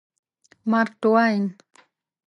مارک 0.69 0.91
ټواین 1.01 1.43